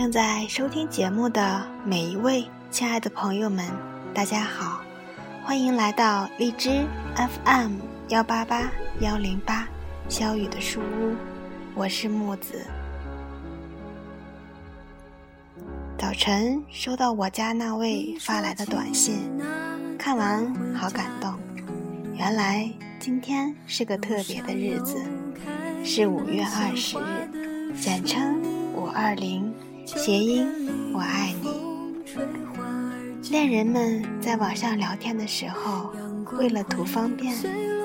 [0.00, 3.62] 正在收听节目的每一位亲爱的朋友们，
[4.14, 4.80] 大家好，
[5.44, 6.86] 欢迎来到荔枝
[7.44, 7.72] FM
[8.08, 9.68] 幺八八幺零八
[10.08, 11.14] 小雨的书屋，
[11.74, 12.64] 我是木子。
[15.98, 19.18] 早晨收到我家那位发来的短信，
[19.98, 21.34] 看完好感动。
[22.16, 22.66] 原来
[22.98, 24.96] 今天是个特别的日子，
[25.84, 28.40] 是五月二十日，简称
[28.72, 29.49] 五二零。
[29.96, 30.46] 谐音
[30.94, 31.50] “我爱你”。
[33.30, 35.92] 恋人们在网上聊天的时候，
[36.38, 37.34] 为了图方便，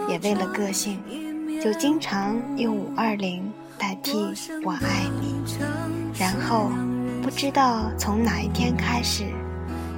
[0.08, 0.99] 也为了个性，
[1.63, 4.18] 就经常用“五二零”代替
[4.63, 5.36] “我爱你”。
[6.18, 6.70] 然后，
[7.23, 9.26] 不知道从哪一天开始，“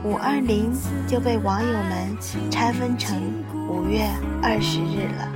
[0.04, 0.72] 五二零”
[1.08, 2.18] 就被网友们
[2.50, 3.22] 拆分成
[3.70, 4.08] 五月
[4.42, 5.32] 二十日了，“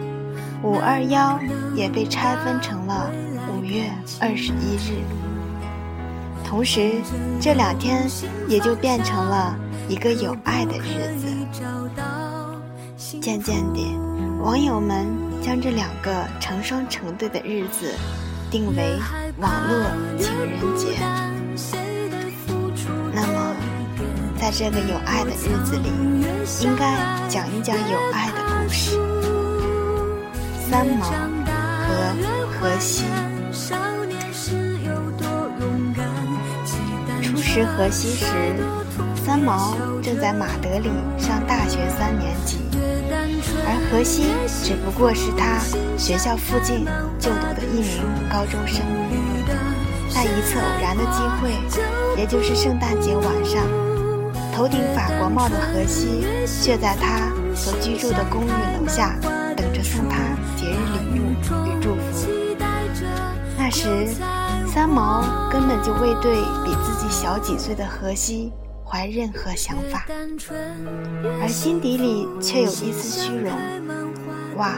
[0.63, 1.37] 五二幺”
[1.75, 3.11] 也被拆分成了
[3.53, 5.03] 五月二十一日。
[6.51, 6.91] 同时，
[7.39, 8.05] 这两天
[8.49, 9.55] 也就变成了
[9.87, 11.25] 一个有爱的日子。
[13.21, 13.95] 渐渐地，
[14.41, 15.07] 网友们
[15.41, 17.93] 将这两个成双成对的日子
[18.51, 18.99] 定为
[19.37, 19.85] 网络
[20.19, 20.87] 情人节。
[23.13, 23.55] 那么，
[24.37, 25.89] 在这个有爱的日子里，
[26.63, 26.97] 应该
[27.29, 28.99] 讲一讲有爱的故事。
[30.69, 31.05] 三毛
[31.87, 32.13] 和
[32.59, 33.05] 荷西。
[37.53, 38.25] 时河西时，
[39.25, 42.59] 三毛正在马德里上大学三年级，
[43.67, 44.27] 而荷西
[44.63, 45.59] 只不过是他
[45.97, 46.85] 学校附近
[47.19, 48.81] 就读的一名高中生。
[50.09, 51.51] 在一次偶然的机会，
[52.17, 53.61] 也就是圣诞节晚上，
[54.55, 56.25] 头顶法国帽的荷西
[56.63, 59.17] 却在他所居住的公寓楼下
[59.57, 60.15] 等着送他
[60.55, 61.31] 节日礼物
[61.67, 62.29] 与祝福。
[63.57, 64.07] 那时。
[64.73, 66.70] 三毛根本就未对比自己
[67.11, 68.53] 小几岁的荷西
[68.85, 70.05] 怀任何想法，
[71.41, 73.51] 而心底里却有一丝虚荣。
[74.55, 74.75] 哇，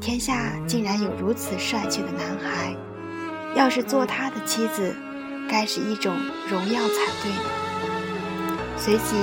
[0.00, 2.74] 天下竟然有如此帅气的男孩，
[3.54, 4.94] 要是做他的妻子，
[5.48, 6.16] 该是一种
[6.48, 7.32] 荣耀才对。
[8.76, 9.14] 随即，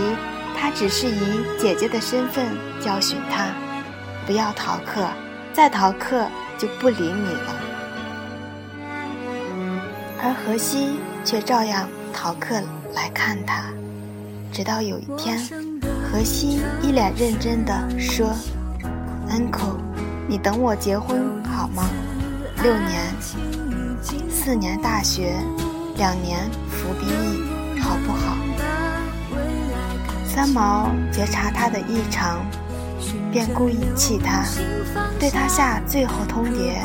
[0.58, 2.48] 他只是以姐姐的身份
[2.80, 3.50] 教训他，
[4.26, 5.06] 不要逃课，
[5.52, 6.26] 再逃课
[6.58, 7.56] 就不理你了。
[10.20, 11.88] 而荷西却照样
[12.20, 12.60] 逃课
[12.96, 13.66] 来看他，
[14.52, 15.38] 直到有一天，
[16.12, 18.34] 荷西一脸认真地说
[19.30, 19.78] ：“Uncle，
[20.28, 21.84] 你等我结婚好吗？
[22.64, 23.14] 六年，
[24.32, 25.36] 四年大学，
[25.98, 28.36] 两年服兵役，好不好？”
[30.26, 32.44] 三毛觉察他的异常，
[33.32, 34.44] 便故意气他，
[35.20, 36.80] 对他下最后通牒：“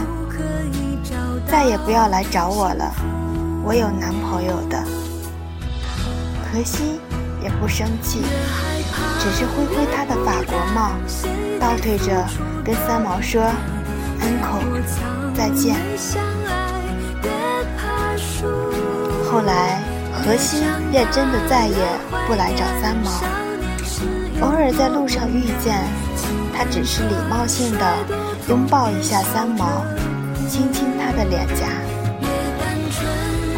[1.51, 2.95] 再也不要来找我了。”
[3.65, 4.85] 我有男朋友的，
[6.53, 7.01] 荷西
[7.43, 8.21] 也不生气，
[9.19, 10.93] 只是挥挥他的法国帽，
[11.59, 12.27] 倒退着
[12.63, 13.43] 跟三毛说
[14.21, 14.61] ：“uncle，
[15.35, 15.75] 再见。”
[19.25, 19.81] 后来，
[20.13, 21.77] 何西便真的再也
[22.29, 23.11] 不来找三毛，
[24.47, 25.83] 偶尔在路上遇见，
[26.55, 27.97] 他只是礼貌性的
[28.51, 29.87] 拥抱一下三毛，
[30.51, 31.82] 亲亲他的脸颊。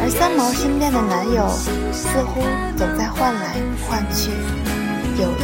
[0.05, 1.49] 而三毛身边的男友
[1.91, 2.43] 似乎
[2.77, 3.55] 总在换来
[3.89, 4.29] 换去，
[5.17, 5.43] 有意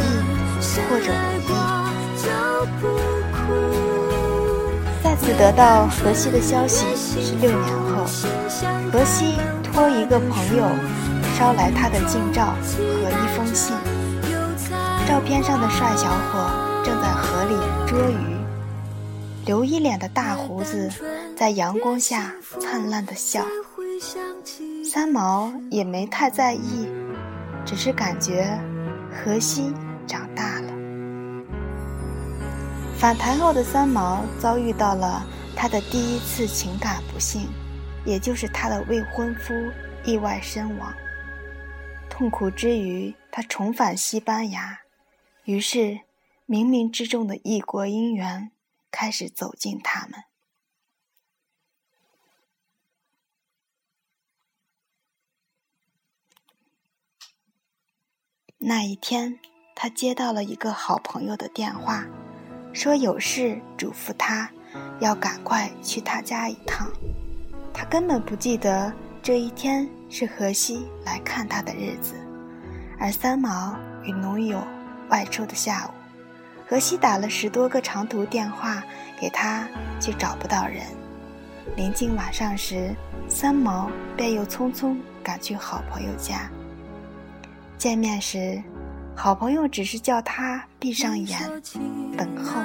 [0.88, 1.50] 或者无意。
[5.02, 8.06] 再次得到荷西的消息是六年后，
[8.92, 9.34] 荷西
[9.64, 10.62] 托一个朋友
[11.36, 13.74] 捎来他的近照和一封信。
[15.08, 16.48] 照片上的帅小伙
[16.84, 17.56] 正在河里
[17.88, 18.36] 捉鱼，
[19.44, 20.88] 留一脸的大胡子
[21.36, 23.44] 在阳光下灿烂的笑。
[24.94, 26.86] 三毛也没太在意，
[27.64, 28.60] 只是感觉
[29.10, 29.72] 荷西
[30.06, 30.70] 长大了。
[32.98, 37.48] 返台后的三毛遭遇到了他的第一次情感不幸，
[38.04, 39.54] 也就是他的未婚夫
[40.04, 40.92] 意外身亡。
[42.10, 44.80] 痛苦之余，他重返西班牙，
[45.44, 46.00] 于是
[46.46, 48.50] 冥冥之中的异国姻缘
[48.90, 50.20] 开始走进他们。
[58.64, 59.36] 那一天，
[59.74, 62.04] 他接到了一个好朋友的电话，
[62.72, 64.48] 说有事嘱咐他，
[65.00, 66.88] 要赶快去他家一趟。
[67.74, 72.14] 他根本不记得这一天是荷西来看他的日子，
[73.00, 74.62] 而三毛与农友
[75.08, 75.90] 外出的下午，
[76.64, 78.80] 荷西打了十多个长途电话
[79.20, 79.66] 给他，
[79.98, 80.86] 却找不到人。
[81.74, 82.94] 临近晚上时，
[83.26, 86.48] 三毛便又匆匆赶去好朋友家。
[87.82, 88.62] 见面时，
[89.12, 91.36] 好朋友只是叫他闭上眼
[92.16, 92.60] 等候，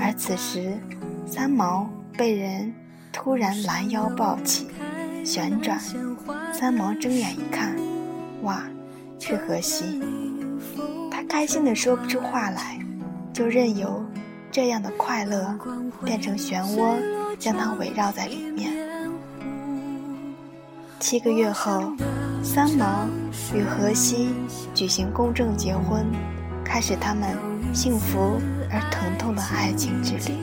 [0.00, 0.78] 而此时
[1.26, 2.74] 三毛被人
[3.12, 4.66] 突然拦腰抱起，
[5.26, 5.78] 旋转。
[6.54, 7.76] 三毛睁眼一看，
[8.44, 8.62] 哇，
[9.20, 10.00] 是荷西。
[11.10, 12.78] 他开心的说不出话来，
[13.30, 14.02] 就任由
[14.50, 15.54] 这样的快乐
[16.02, 16.96] 变成漩涡，
[17.38, 18.72] 将他围绕在里面。
[20.98, 21.92] 七个月后，
[22.50, 23.06] 三毛
[23.54, 24.30] 与荷西
[24.74, 26.06] 举行公证结婚，
[26.64, 27.36] 开始他们
[27.74, 28.40] 幸福
[28.70, 30.34] 而疼痛的爱情之旅。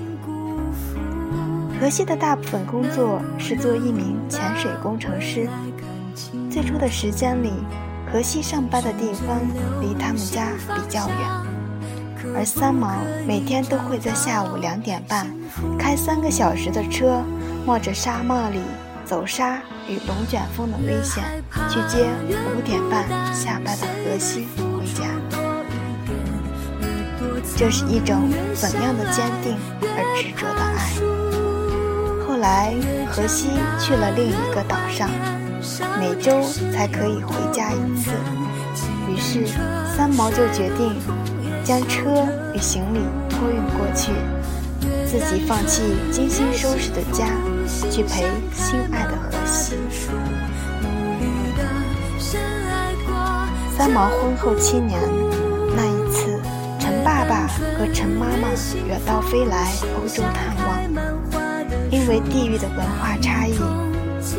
[1.82, 5.50] 荷西的大部分工作是做一名潜水工程师。
[6.48, 7.52] 最初的时间里，
[8.14, 9.42] 荷西上班的地方
[9.82, 11.18] 离他们家比较远，
[12.36, 15.26] 而三毛每天都会在下午两点半
[15.80, 17.24] 开三个小时的车，
[17.66, 18.60] 冒着沙漠里
[19.06, 21.24] 走沙与龙卷风的危险，
[21.70, 22.10] 去接
[22.56, 25.06] 五点半下班的荷西回家。
[27.56, 30.96] 这是一种怎样的坚定而执着的爱？
[32.28, 32.74] 后来，
[33.08, 33.50] 荷西
[33.80, 35.10] 去了另一个岛上。
[36.00, 36.44] 每周
[36.74, 38.12] 才可以回家一次，
[39.10, 39.48] 于是
[39.96, 40.96] 三毛就决定
[41.64, 43.00] 将车与行李
[43.30, 44.12] 托运过去，
[45.06, 45.82] 自己放弃
[46.12, 47.28] 精心收拾的家，
[47.92, 48.24] 去陪
[48.54, 49.76] 心爱的荷西。
[53.78, 55.00] 三毛婚后七年，
[55.76, 56.40] 那一次，
[56.80, 57.48] 陈爸爸
[57.78, 58.50] 和陈妈妈
[58.88, 60.82] 远道飞来欧洲探望，
[61.92, 63.54] 因为地域的文化差异。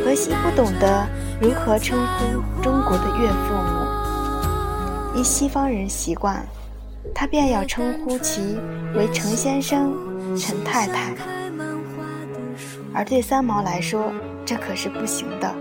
[0.05, 1.07] 荷西不懂得
[1.41, 6.45] 如何称呼中国的岳父母，依西方人习惯，
[7.15, 8.59] 他便要称呼其
[8.97, 9.93] 为陈先生、
[10.39, 11.13] 陈太太。
[12.95, 14.13] 而对三毛来说，
[14.45, 15.55] 这可是不行的，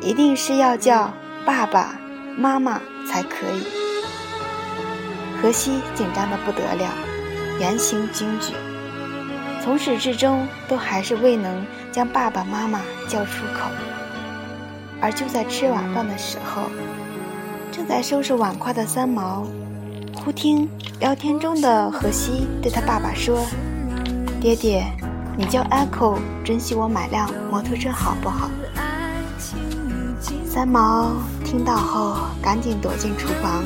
[0.00, 1.12] 一定是要叫
[1.44, 1.98] 爸爸
[2.36, 3.66] 妈妈才可以。
[5.40, 6.92] 荷西紧张的不得了，
[7.58, 8.52] 言行举止，
[9.62, 11.64] 从始至终都还是未能。
[11.92, 13.68] 将爸爸妈妈叫出口，
[15.00, 16.70] 而就在吃晚饭的时候，
[17.72, 19.44] 正在收拾碗筷的三毛，
[20.14, 20.68] 忽听
[21.00, 23.44] 聊天中的荷西对他爸爸说
[24.40, 24.90] ：“爹爹，
[25.36, 28.50] 你叫 Echo 珍惜我买辆摩托车好不好？”
[30.48, 31.12] 三毛
[31.44, 33.62] 听到后，赶紧躲进厨房，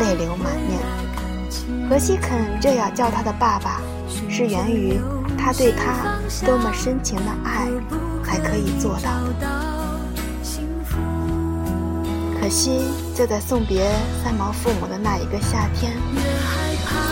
[0.00, 0.80] 泪流满面。
[1.88, 3.80] 何西肯这样叫他的爸爸，
[4.28, 5.00] 是源于。
[5.38, 7.66] 他对他多么深情的爱，
[8.22, 9.10] 才可以做到
[9.40, 9.48] 的。
[12.38, 12.82] 可惜，
[13.14, 13.90] 就在送别
[14.22, 15.96] 三毛父母的那一个夏天，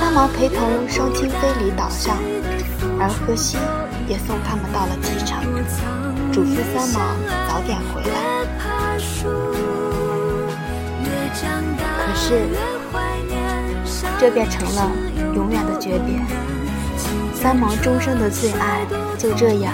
[0.01, 2.17] 三毛陪同双亲飞离岛上，
[2.99, 3.57] 而荷西
[4.07, 5.43] 也送他们到了机场，
[6.33, 7.01] 嘱咐三毛
[7.49, 8.09] 早点回来。
[11.99, 12.49] 可是，
[14.19, 14.91] 这变成了
[15.35, 16.19] 永远的诀别。
[17.35, 18.85] 三毛终生的最爱
[19.17, 19.73] 就这样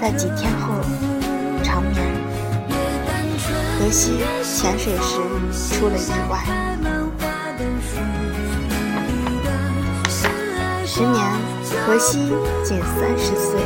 [0.00, 0.72] 在几天后
[1.62, 1.94] 长眠。
[3.78, 5.20] 荷西潜水时
[5.74, 6.73] 出了意外。
[10.96, 11.24] 十年，
[11.84, 12.20] 荷西
[12.62, 13.60] 仅三十岁，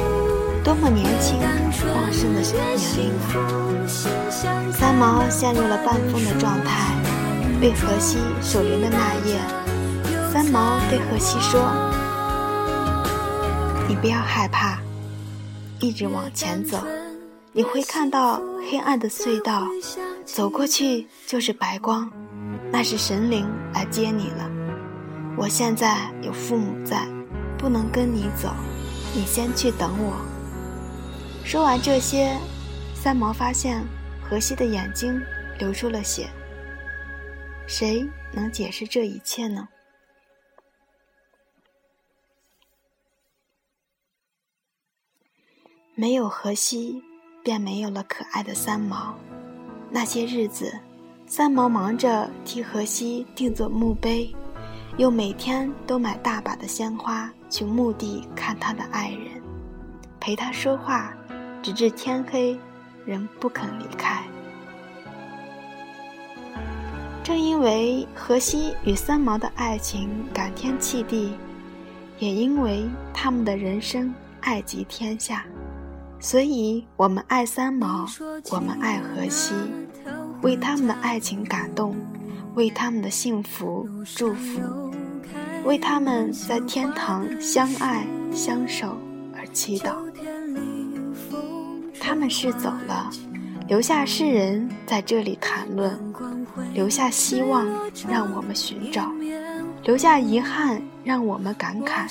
[0.64, 2.54] 多么年轻旺盛的年
[2.97, 4.73] 龄啊！
[4.73, 6.94] 三毛陷入了半疯的状态。
[7.61, 9.38] 为荷西守灵的那夜，
[10.32, 11.61] 三毛对荷西说。
[13.87, 14.78] 你不要害怕，
[15.80, 16.78] 一直往前走，
[17.52, 19.64] 你会看到黑暗的隧道，
[20.25, 22.11] 走过去就是白光，
[22.73, 24.49] 那是神灵来接你了。
[25.37, 27.06] 我现在有父母在，
[27.58, 28.54] 不能跟你走，
[29.14, 30.14] 你先去等我。
[31.44, 32.38] 说完这些，
[32.94, 33.84] 三毛发现
[34.22, 35.20] 荷西的眼睛
[35.58, 36.28] 流出了血。
[37.66, 39.68] 谁能解释这一切呢？
[45.94, 47.02] 没有荷西，
[47.42, 49.18] 便没有了可爱的三毛。
[49.90, 50.78] 那些日子，
[51.26, 54.32] 三毛忙着替荷西定做墓碑，
[54.98, 59.40] 又每天都买大把的鲜花去墓地看他的爱人，
[60.18, 61.14] 陪他说话，
[61.62, 62.58] 直至天黑，
[63.06, 64.24] 仍不肯离开。
[67.22, 71.32] 正因为荷西与三毛的爱情感天泣地，
[72.18, 75.44] 也因为他们的人生爱及天下。
[76.18, 78.04] 所以，我们爱三毛，
[78.50, 79.54] 我们爱荷西，
[80.42, 81.94] 为他们的爱情感动，
[82.56, 84.88] 为他们的幸福祝福，
[85.64, 88.96] 为他们在天堂相爱相守
[89.36, 89.92] 而祈祷。
[92.00, 93.10] 他们是走了，
[93.66, 95.98] 留下世人在这里谈论，
[96.72, 97.66] 留下希望
[98.08, 99.10] 让我们寻找，
[99.84, 102.08] 留下遗憾让我们感慨，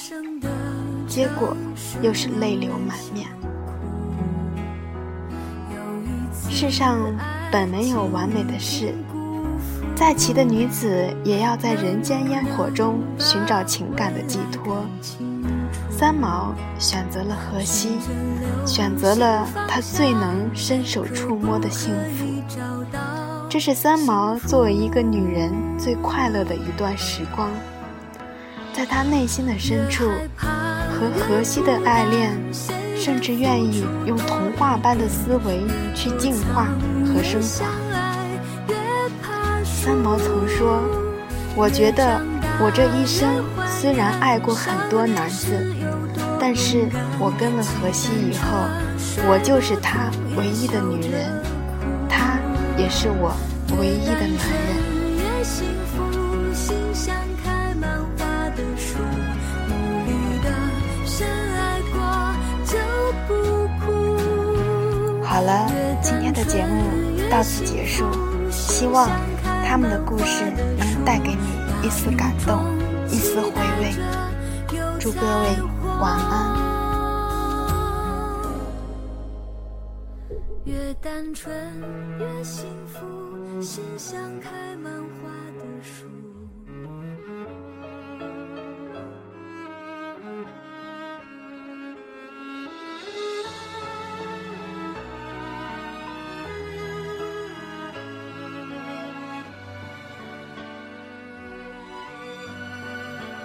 [1.08, 1.56] 结果
[2.01, 3.27] 又是泪流满面。
[6.50, 7.00] 世上
[7.51, 8.94] 本没有完美的事，
[9.98, 10.88] 再奇的女子
[11.24, 14.86] 也要在人间烟火中寻找情感的寄托。
[15.89, 17.98] 三毛选择了荷西，
[18.63, 22.25] 选择了他最能伸手触摸的幸福。
[23.50, 27.50] 这是三毛作为一个女人最快乐的一段时光。
[28.74, 30.06] 在她内心的深处，
[30.38, 32.38] 和荷西的爱恋，
[32.96, 36.68] 甚至愿意用童话般的思维去净化
[37.04, 38.07] 和升华。
[39.88, 40.84] 三毛曾说
[41.56, 42.22] ：“我觉得
[42.60, 43.41] 我这一生
[43.79, 45.48] 虽然爱过很多男子。”
[46.38, 48.67] 但是我跟了荷西以后，
[49.29, 51.32] 我就是他唯一的女人，
[52.10, 52.38] 他
[52.77, 53.32] 也是我
[53.79, 54.75] 唯一的男人。
[65.24, 65.65] 好了，
[66.01, 66.84] 今天的节目
[67.32, 68.03] 到此结束，
[68.51, 69.10] 希望
[69.70, 70.46] 他们的故事
[70.78, 72.64] 能带给你一丝感动，
[73.10, 73.94] 一丝回味。
[74.98, 75.58] 祝各位。
[76.00, 76.56] 晚安。
[80.64, 81.54] 越单纯
[82.18, 85.30] 越幸福，心像开满花。